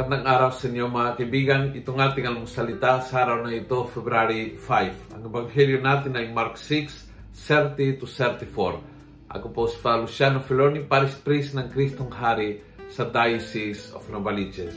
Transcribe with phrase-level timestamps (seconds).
[0.00, 1.62] Magandang araw sa inyo mga kaibigan.
[1.76, 5.12] Itong ating salita sa araw na ito, February 5.
[5.12, 7.04] Ang ebanghelyo natin ay Mark 6,
[7.36, 8.80] 30 to 34.
[9.28, 14.72] Ako po si Father Luciano Filoni, Paris Priest ng Kristong Hari sa Diocese of Novaliches.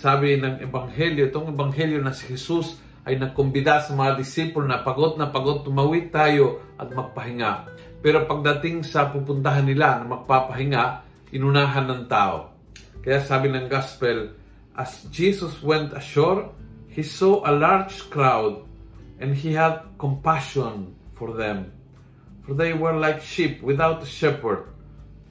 [0.00, 5.20] Sabi ng ebanghelyo, itong ebanghelyo na si Jesus ay nagkumbida sa mga disipulo na pagod
[5.20, 7.68] na pagod tumawid tayo at magpahinga.
[8.00, 11.04] Pero pagdating sa pupuntahan nila na magpapahinga,
[11.36, 12.55] inunahan ng tao.
[13.06, 14.34] Kaya sabi ng gospel,
[14.74, 16.50] as Jesus went ashore,
[16.90, 18.66] he saw a large crowd
[19.22, 21.70] and he had compassion for them.
[22.42, 24.74] For they were like sheep without a shepherd.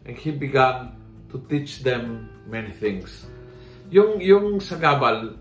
[0.07, 0.95] And he began
[1.35, 3.27] to teach them many things.
[3.91, 5.35] Yung, yung sa gabal,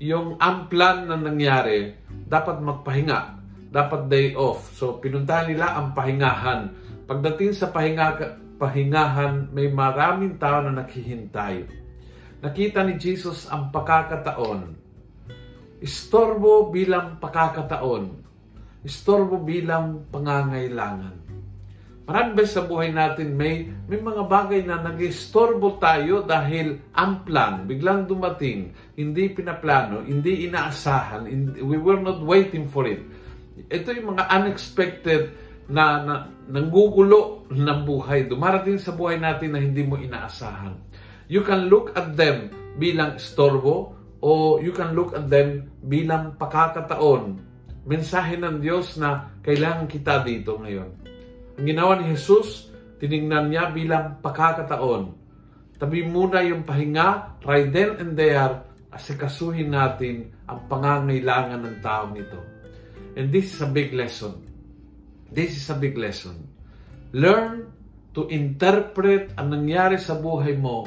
[0.00, 1.92] yung amplan na nangyari,
[2.24, 3.36] dapat magpahinga.
[3.68, 4.72] Dapat day off.
[4.72, 6.72] So, pinuntahan nila ang pahingahan.
[7.04, 11.68] Pagdating sa pahinga, pahingahan, may maraming tao na naghihintay.
[12.40, 14.76] Nakita ni Jesus ang pakakataon.
[15.80, 18.04] Istorbo bilang pakakataon.
[18.84, 21.26] Istorbo bilang pangangailangan.
[22.06, 27.66] Marami ba sa buhay natin may, may mga bagay na nag-istorbo tayo dahil ang plan,
[27.66, 31.26] biglang dumating, hindi pinaplano, hindi inaasahan,
[31.66, 33.02] we were not waiting for it.
[33.74, 35.34] Ito yung mga unexpected
[35.66, 36.14] na, na
[36.46, 38.30] nanggugulo ng buhay.
[38.30, 40.78] Dumarating sa buhay natin na hindi mo inaasahan.
[41.26, 47.42] You can look at them bilang istorbo o you can look at them bilang pakakataon.
[47.86, 50.90] Mensahe ng Diyos na kailangan kita dito ngayon.
[51.58, 55.14] Ang ginawa ni Jesus, tiningnan niya bilang pakakataon.
[55.76, 62.40] Tabi muna yung pahinga, right then and there, asikasuhin natin ang pangangailangan ng tao nito.
[63.16, 64.55] And this is a big lesson.
[65.26, 66.46] This is a big lesson.
[67.10, 67.74] Learn
[68.14, 70.86] to interpret ang nangyari sa buhay mo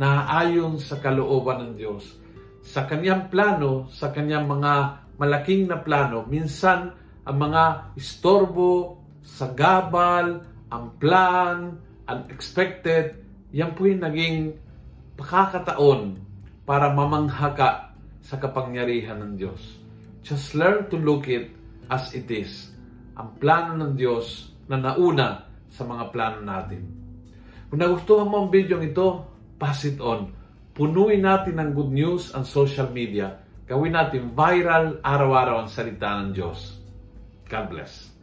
[0.00, 2.16] na ayon sa kalooban ng Diyos.
[2.64, 4.72] Sa kanyang plano, sa kanyang mga
[5.20, 6.96] malaking na plano, minsan
[7.28, 10.40] ang mga istorbo, sagabal,
[10.72, 11.76] ang plan,
[12.08, 13.20] unexpected,
[13.52, 14.56] yan po yung naging
[15.20, 16.16] pakakataon
[16.64, 17.92] para mamangha
[18.24, 19.60] sa kapangyarihan ng Diyos.
[20.24, 21.52] Just learn to look it
[21.92, 22.74] as it is
[23.14, 26.82] ang plano ng Diyos na nauna sa mga plano natin.
[27.70, 29.26] Kung nagustuhan mo ang video ito,
[29.58, 30.30] pass it on.
[30.74, 33.42] Punuin natin ng good news ang social media.
[33.66, 36.78] Gawin natin viral araw-araw ang salita ng Diyos.
[37.50, 38.13] God bless.